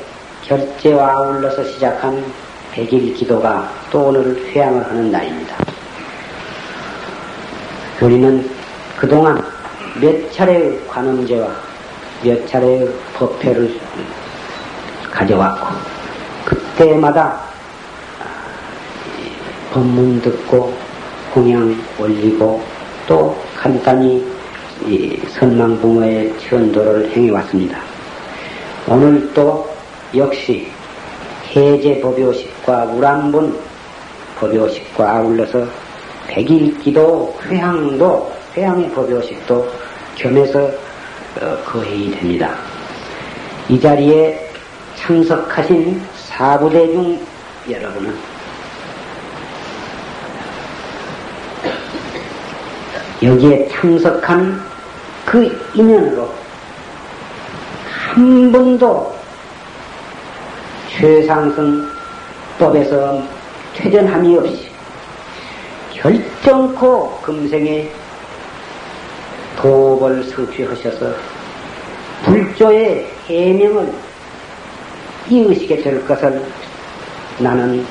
[0.44, 2.24] 결제와 아울러서 시작한
[2.72, 5.56] 백일 기도가 또 오늘 회양을 하는 날입니다.
[8.00, 8.50] 우리는
[8.96, 9.40] 그동안
[10.00, 11.48] 몇 차례의 관음제와
[12.24, 13.78] 몇 차례의 법회를
[15.12, 15.66] 가져왔고
[16.44, 17.42] 그때마다
[19.72, 20.74] 법문 듣고
[21.32, 22.60] 공양 올리고
[23.06, 24.31] 또 간단히
[25.28, 27.80] 선망부모의 천도를 행해 왔습니다.
[28.88, 29.68] 오늘 또
[30.14, 30.66] 역시
[31.54, 33.58] 해제 법요식과 우람분
[34.38, 35.66] 법요식과 아울러서
[36.26, 39.68] 백일기도 회향도 회향의 법요식도
[40.16, 40.60] 겸해서
[41.40, 42.54] 어, 거해이 됩니다.
[43.68, 44.48] 이 자리에
[44.96, 47.18] 참석하신 사부대 중
[47.70, 48.14] 여러분은
[53.22, 54.71] 여기에 참석한
[55.32, 56.30] 그 인연으로
[57.88, 59.16] 한 번도
[62.58, 63.22] 최상승법에서
[63.74, 64.68] 퇴전함이 없이
[65.94, 67.90] 결정코 금생에
[69.56, 71.14] 도업을 성취하셔서
[72.26, 73.90] 불조의 해명을
[75.30, 76.44] 이으시게 될 것을
[77.38, 77.86] 나는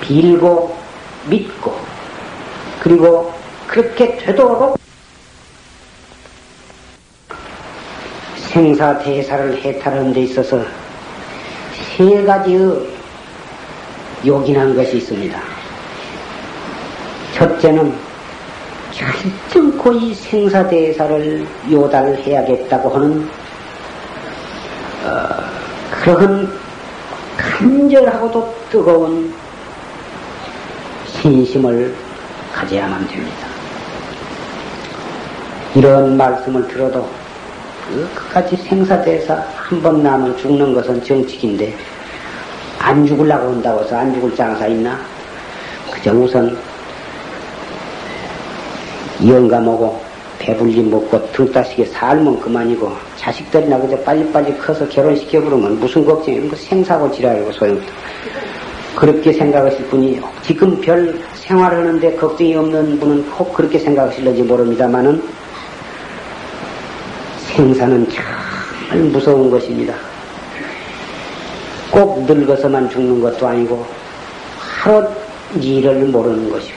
[0.00, 0.76] 빌고
[1.28, 1.76] 믿고
[2.78, 3.34] 그리고
[3.66, 4.83] 그렇게 되도록
[8.54, 10.60] 생사대사를 해탈하는 데 있어서
[11.96, 12.88] 세 가지의
[14.24, 15.40] 요긴한 것이 있습니다.
[17.34, 17.92] 첫째는
[18.92, 23.28] 결정코 이 생사 대사를 요달해야겠다고 하는
[25.04, 25.28] 어,
[25.90, 26.48] 그런
[27.36, 29.34] 간절하고도 뜨거운
[31.08, 31.92] 신심을
[32.54, 33.48] 가져야만 됩니다.
[35.74, 37.23] 이런 말씀을 들어도
[38.14, 41.74] 끝까지 생사대사 한번 남은 죽는 것은 정칙인데
[42.78, 44.98] 안 죽으려고 한다고 해서 안 죽을 장사 있나?
[45.90, 46.56] 그저 우선
[49.24, 50.00] 영감하고
[50.38, 56.56] 배불리 먹고 등 따시게 살면 그만이고 자식들이나 그저 빨리빨리 커서 결혼시켜 부르면 무슨 걱정이 뭐
[56.56, 57.92] 생사고 지랄이고 소용없다.
[58.96, 65.22] 그렇게 생각하실 분이 지금 별 생활하는데 걱정이 없는 분은 꼭 그렇게 생각하실는지 모릅니다만은
[67.54, 69.94] 생사는 정말 무서운 것입니다.
[71.90, 73.86] 꼭 늙어서만 죽는 것도 아니고
[74.58, 75.06] 하루
[75.60, 76.76] 일을 모르는 것이고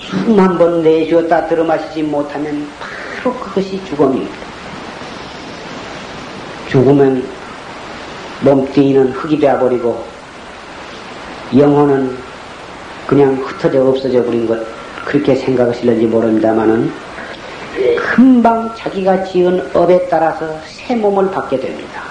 [0.00, 4.34] 숨 한 번 내쉬었다 들어마시지 못하면 바로 그것이 죽음입니다.
[6.68, 7.24] 죽으면
[8.42, 10.04] 몸뚱이는 흙이 되어버리고
[11.56, 12.16] 영혼은
[13.06, 14.58] 그냥 흩어져 없어져 버린 것
[15.04, 16.90] 그렇게 생각하실는지 모릅니다만은
[18.14, 22.02] 금방 자기가 지은 업에 따라서 새 몸을 받게 됩니다.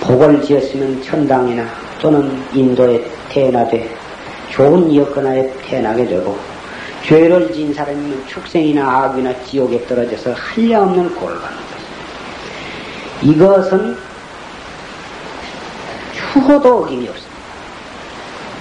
[0.00, 1.64] 복을 지었으면 천당이나
[2.00, 3.88] 또는 인도에 태어나되
[4.50, 6.38] 좋은 여건하에 태어나게 되고
[7.04, 13.22] 죄를 지은 사람이면 축생이나 악이나 지옥에 떨어져서 한량없는 꼴을 받는 것입니다.
[13.22, 13.96] 이것은
[16.12, 17.38] 추호도 어김이 없습니다.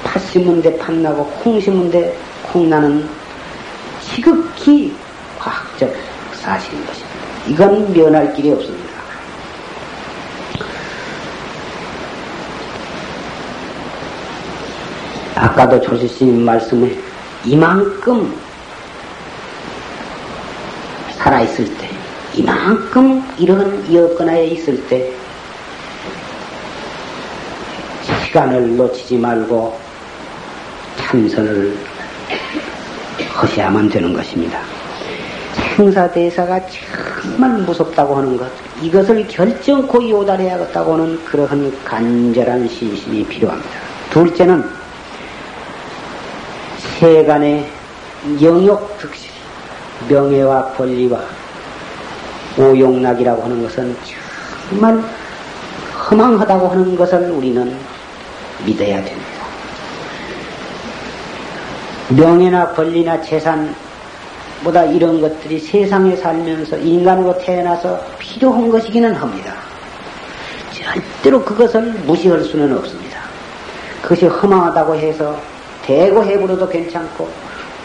[0.03, 2.15] 팥 심은 데 팥 나고 콩 심은 데
[2.51, 3.07] 콩 나는
[4.01, 4.95] 지극히
[6.47, 7.17] 사실인 것입니다.
[7.45, 8.87] 이건 면할 길이 없습니다.
[15.35, 16.97] 아까도 조실스님 말씀에
[17.43, 18.33] 이만큼
[21.17, 21.89] 살아있을 때,
[22.33, 25.13] 이만큼 이런 여건하에 있을 때,
[28.25, 29.77] 시간을 놓치지 말고
[30.95, 31.77] 참선을
[33.33, 34.61] 하셔야만 되는 것입니다.
[35.77, 36.59] 생사대사가
[37.21, 38.47] 정말 무섭다고 하는 것,
[38.81, 43.69] 이것을 결정코 요달해야겠다고 하는 그러한 간절한 신심이 필요합니다.
[44.09, 44.67] 둘째는
[46.99, 47.69] 세간의
[48.41, 49.29] 영역 득실,
[50.09, 51.19] 명예와 권리와
[52.57, 53.95] 오용락이라고 하는 것은
[54.67, 54.99] 정말
[56.09, 57.77] 허망하다고 하는 것을 우리는
[58.65, 59.27] 믿어야 됩니다.
[62.09, 63.75] 명예나 권리나 재산,
[64.63, 69.53] 보다 이런 것들이 세상에 살면서 인간으로 태어나서 필요한 것이기는 합니다.
[70.71, 73.19] 절대로 그것을 무시할 수는 없습니다.
[74.01, 75.39] 그것이 허망하다고 해서
[75.83, 77.29] 대고 해버려도 괜찮고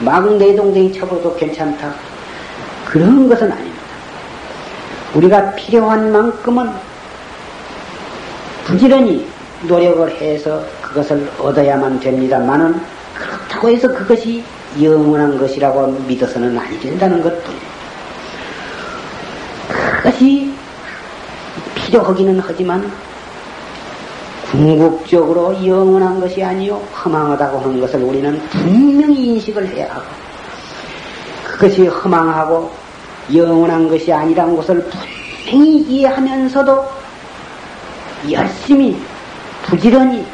[0.01, 1.95] 막 내동댕이 쳐버려도 괜찮다.
[2.87, 3.83] 그런 것은 아닙니다.
[5.15, 6.71] 우리가 필요한 만큼은
[8.65, 9.27] 부지런히
[9.63, 12.81] 노력을 해서 그것을 얻어야만 됩니다만은
[13.15, 14.43] 그렇다고 해서 그것이
[14.81, 17.55] 영원한 것이라고 믿어서는 아니 된다는 것뿐.
[19.69, 20.53] 그것이
[21.75, 22.91] 필요하기는 하지만
[24.51, 30.05] 궁극적으로 영원한 것이 아니요 허망하다고 하는 것을 우리는 분명히 인식을 해야 하고
[31.45, 32.71] 그것이 허망하고
[33.33, 34.85] 영원한 것이 아니라는 것을
[35.47, 36.87] 분명히 이해하면서도
[38.31, 39.01] 열심히
[39.63, 40.27] 부지런히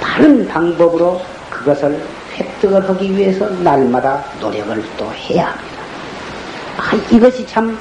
[0.00, 2.02] 바른 방법으로 그것을
[2.34, 5.74] 획득을 하기 위해서 날마다 노력을 또 해야 합니다.
[6.76, 7.78] 아, 이것이 참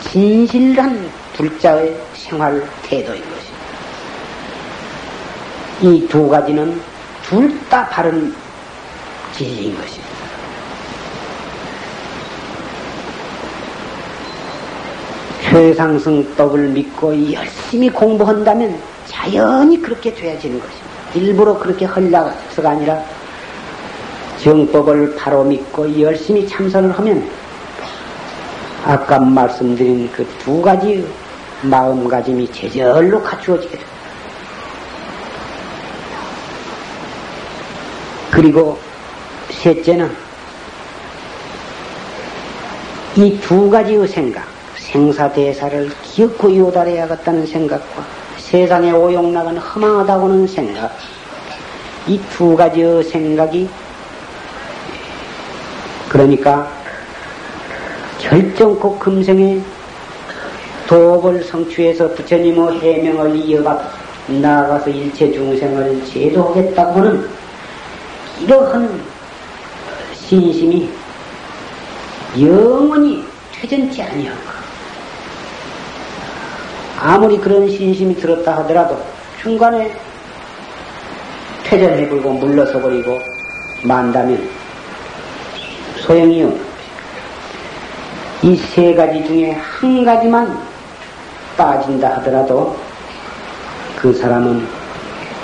[0.00, 3.48] 진실한 불자의 생활 태도인 것입니다.
[5.80, 6.80] 이 두 가지는
[7.22, 8.34] 둘 다 바른
[9.36, 10.08] 지혜인 것입니다.
[15.42, 20.88] 최상승 법을 믿고 열심히 공부한다면 자연히 그렇게 되어지는 것입니다.
[21.14, 23.02] 일부러 그렇게 하려서가 아니라
[24.42, 27.28] 정법을 바로 믿고 열심히 참선을 하면
[28.84, 31.06] 아까 말씀드린 그 두 가지
[31.62, 33.92] 마음가짐이 제절로 갖추어지게 됩니다.
[38.30, 38.78] 그리고
[39.50, 40.10] 셋째는
[43.16, 44.44] 이 두 가지의 생각,
[44.76, 48.04] 생사대사를 기억고 요달해야겠다는 생각과
[48.36, 50.92] 세상에 오용락은 허망하다고는 생각,
[52.06, 53.68] 이 두 가지의 생각이
[56.08, 56.70] 그러니까
[58.18, 59.60] 결정코 금생에
[60.88, 63.90] 도업을 성취해서 부처님의 해명을 이어가
[64.26, 67.28] 나아가서 일체 중생을 제도하겠다고 하는
[68.40, 69.00] 이러한
[70.14, 70.88] 신심이
[72.38, 74.40] 영원히 퇴전치 아니하고
[77.00, 78.98] 아무리 그런 신심이 들었다 하더라도
[79.40, 79.90] 중간에
[81.64, 83.20] 퇴전해버리고 물러서 버리고
[83.82, 84.57] 만다면
[86.08, 86.60] 소용이 없는
[88.40, 90.58] 이세 가지 중에 한 가지만
[91.54, 92.74] 빠진다 하더라도
[93.94, 94.66] 그 사람은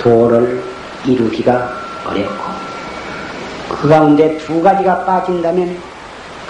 [0.01, 0.63] 도를
[1.05, 1.71] 이루기가
[2.07, 2.45] 어렵고
[3.69, 5.77] 그 가운데 두 가지가 빠진다면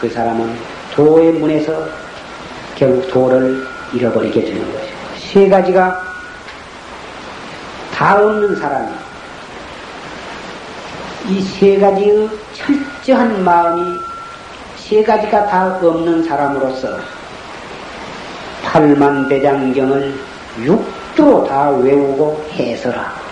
[0.01, 0.57] 그 사람은
[0.93, 1.73] 도의 문에서
[2.77, 6.01] 결국 도를 잃어버리게 되는 것이고 세 가지가
[7.93, 8.93] 다 없는 사람이
[11.31, 13.99] 이 세 가지의 철저한 마음이
[14.95, 16.97] 세 가지가 다 없는 사람으로서
[18.63, 20.15] 팔만 대장경을
[20.63, 23.25] 육도로 다 외우고 해설하고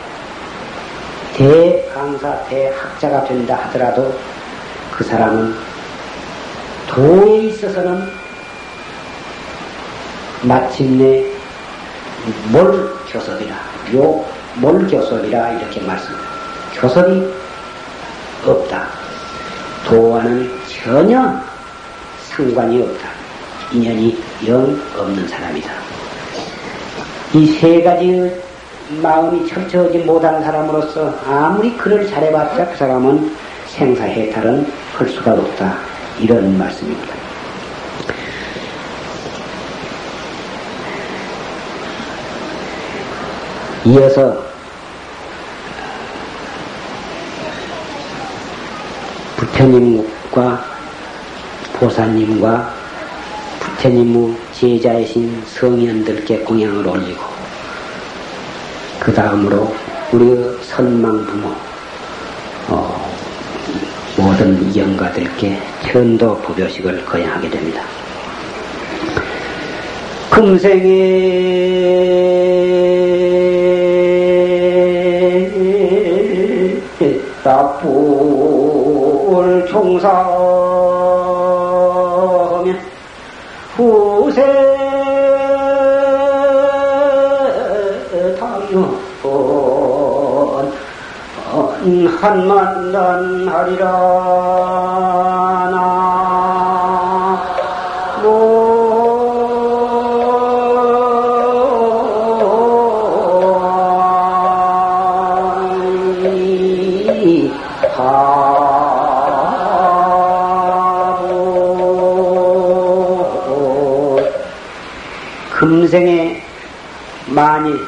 [1.36, 4.12] 대강사, 대학자가 된다 하더라도
[4.90, 5.54] 그 사람은
[6.88, 8.10] 도에 있어서는
[10.42, 11.24] 마침내
[12.50, 13.54] 몰교섭이라,
[13.94, 14.24] 요,
[14.56, 16.32] 몰교섭이라 이렇게 말씀합니다.
[16.74, 17.32] 교섭이
[18.44, 18.88] 없다.
[19.84, 21.51] 도와는 전혀
[22.36, 23.08] 상관이 없다.
[23.72, 25.70] 인연이 영 없는 사람이다.
[27.34, 28.30] 이 세 가지
[29.02, 33.34] 마음이 철저하지 못한 사람으로서 아무리 글을 잘해봤자 그 사람은
[33.68, 35.78] 생사해탈은 할 수가 없다.
[36.20, 37.14] 이런 말씀입니다.
[43.84, 44.36] 이어서
[49.36, 50.71] 부처님과
[51.82, 52.72] 보사님과
[53.58, 57.20] 부처님의 제자이신 성현들께 공양을 올리고
[59.00, 59.74] 그 다음으로
[60.12, 61.48] 우리 선망 부모
[62.68, 63.12] 어,
[64.16, 67.82] 모든 영가들께 천도 부교식을 거행하게 됩니다.
[70.30, 71.82] 금생에
[92.22, 93.90] 한만단 하리라
[95.72, 95.92] 나.
[115.58, 116.40] 금생에
[117.26, 117.80] 만일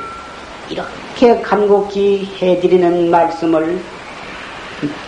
[0.69, 3.94] 이렇게 간곡히 해드리는 말씀을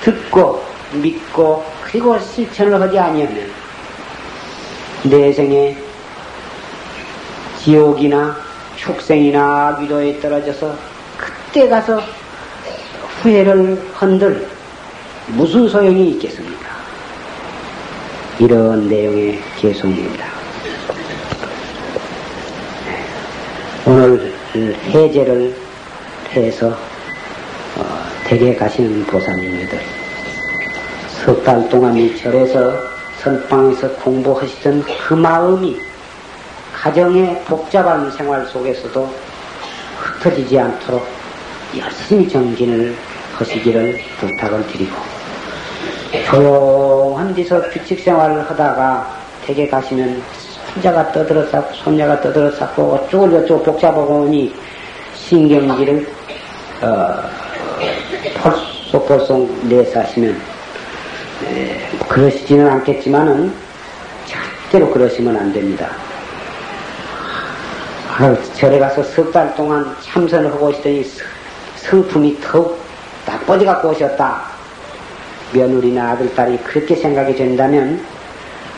[0.00, 3.50] 듣고 믿고 그리고 실천을 하지 아니하면
[5.04, 5.76] 내 생에
[7.58, 8.36] 지옥이나
[8.76, 10.74] 축생이나 위도에 떨어져서
[11.16, 12.00] 그때 가서
[13.22, 14.46] 후회를 흔들
[15.28, 16.66] 무슨 소용이 있겠습니까?
[18.38, 20.26] 이런 내용의 개송입니다.
[23.86, 24.32] 오늘
[24.90, 25.56] 해제를
[26.32, 26.85] 해서 어,
[28.26, 29.78] 댁에 가시는 보사님들.
[31.24, 32.72] 석 달 동안 이 절에서
[33.18, 35.76] 선방에서 공부하시던 그 마음이
[36.74, 39.08] 가정의 복잡한 생활 속에서도
[39.98, 41.06] 흩어지지 않도록
[41.78, 42.96] 열심히 정진을
[43.36, 44.94] 하시기를 부탁을 드리고
[46.26, 49.06] 조용한 데서 규칙 생활을 하다가
[49.46, 50.20] 댁에 가시면
[50.74, 54.52] 손자가 떠들어 쌓고 손녀가 떠들어 쌓고 어쩌고 저쩌고 복잡하고 오니
[55.14, 56.06] 신경질을
[56.82, 57.45] 어,
[58.90, 60.40] 펄쏙펄쏙 내사시면
[61.46, 63.52] 에, 그러시지는 않겠지만은
[64.26, 65.90] 절대로 그러시면 안 됩니다.
[68.18, 71.04] 아, 절에 가서 석 달 동안 참선을 하고 있더니
[71.76, 72.78] 성품이 더욱
[73.26, 74.42] 나빠져 갖고 오셨다.
[75.52, 78.02] 며느리나 아들, 딸이 그렇게 생각이 된다면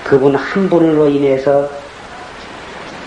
[0.04, 1.68] 그분 한 분으로 인해서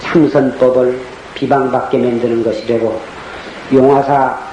[0.02, 1.00] 참선법을
[1.36, 3.00] 비방받게 만드는 것이 되고
[3.74, 4.51] 용화사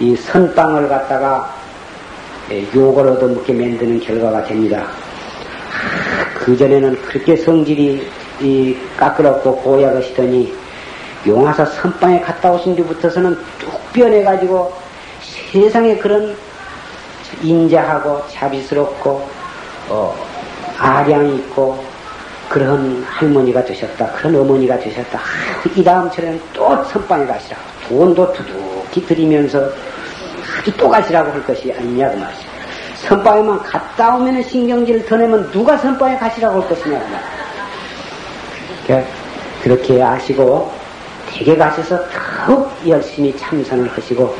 [0.00, 1.52] 이 선빵을 갖다가
[2.50, 4.86] 예, 욕을 얻어먹게 만드는 결과가 됩니다.
[6.34, 8.06] 그전에는 그렇게 성질이
[8.96, 10.54] 까끌었고 고약하시더니
[11.26, 14.72] 용화사 선빵에 갔다 오신 뒤부터서는 뚝 변해가지고
[15.52, 16.36] 세상에 그런
[17.42, 19.28] 인자하고 자비스럽고
[19.88, 20.14] 어,
[20.78, 21.84] 아량이 있고
[22.48, 24.12] 그런 할머니가 되셨다.
[24.12, 25.20] 그런 어머니가 되셨다.
[25.76, 27.62] 이 다음처럼 또 선방에 가시라고.
[27.88, 29.04] 돈도 두둑히
[29.44, 29.72] 아주
[30.76, 32.48] 또 가시라고 할 것이 아니냐, 그 말이죠.
[33.08, 39.18] 선방에만 갔다 오면 신경질을 더 내면 누가 선방에 가시라고 할 것이냐, 그 말이죠.
[39.62, 40.72] 그렇게 아시고
[41.30, 41.98] 댁에 가셔서
[42.46, 44.34] 더욱 열심히 참선을 하시고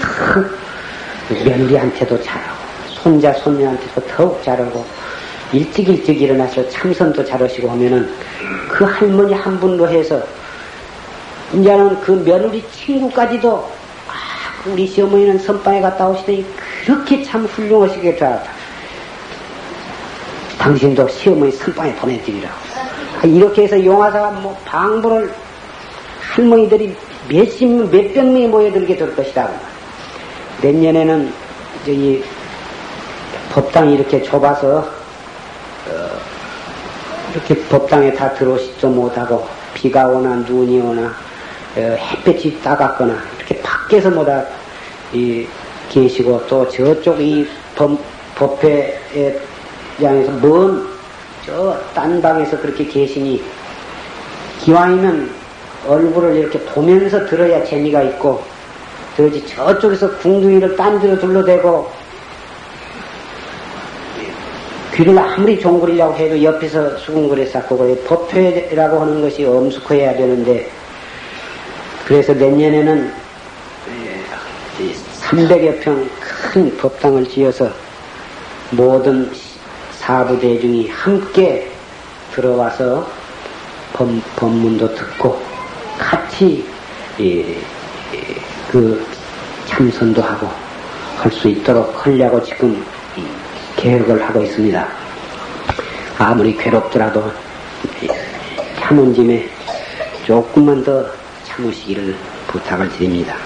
[0.00, 2.56] 더욱 며느리한테도 잘하고
[2.90, 4.84] 손자 손녀한테도 더욱 잘하고
[5.52, 8.08] 일찍 일찍 일어나서 참선도 잘하시고 하면은
[8.68, 10.20] 그 할머니 한 분로 해서
[11.52, 13.85] 이제는 그 며느리 친구까지도 아,
[14.72, 16.44] 우리 시어머니는 선방에 갔다 오시더니
[16.84, 18.50] 그렇게 참 훌륭하시게 잘했다.
[20.58, 22.54] 당신도 시어머니 선방에 보내드리라고.
[23.22, 25.32] 아, 이렇게 해서 용화사가 뭐 방부를
[26.20, 26.96] 할머니들이
[27.28, 29.50] 몇십, 몇백 명이 모여들게 될 것이다.
[30.62, 31.32] 내년에는
[31.84, 32.24] 저기
[33.52, 35.92] 법당이 이렇게 좁아서 어,
[37.32, 41.14] 이렇게 법당에 다 들어오시지도 못하고 비가 오나 눈이 오나
[41.76, 44.44] 어, 햇볕이 따갑거나 이렇게 밖에서 뭐다
[45.12, 45.46] 이,
[45.88, 47.98] 계시고 또 저쪽 이 법,
[48.34, 49.38] 법회에
[50.00, 50.96] 장에서 먼
[51.46, 53.40] 저 딴 방에서 그렇게 계시니
[54.62, 55.30] 기왕이면
[55.86, 58.42] 얼굴을 이렇게 보면서 들어야 재미가 있고
[59.16, 61.88] 그러지 저쪽에서 궁둥이를 딴 데로 둘러대고
[64.94, 70.68] 귀를 아무리 종거리려고 해도 옆에서 수군거려 쌓고 법회라고 하는 것이 엄숙해야 되는데
[72.06, 73.12] 그래서 내년에는
[75.28, 76.08] 300여 평
[76.56, 77.68] 큰 법당을 지어서
[78.70, 79.30] 모든
[79.98, 81.70] 사부 대중이 함께
[82.32, 83.06] 들어와서
[83.92, 85.38] 법, 법문도 듣고
[85.98, 86.66] 같이
[87.20, 87.58] 예,
[88.70, 89.06] 그
[89.66, 90.48] 참선도 하고
[91.18, 92.84] 할 수 있도록 하려고 지금
[93.76, 94.88] 계획을 하고 있습니다.
[96.18, 97.30] 아무리 괴롭더라도
[98.78, 99.48] 참은 짐에
[100.24, 101.04] 조금만 더
[101.44, 102.16] 참으시기를
[102.46, 103.36] 부탁을 드립니다.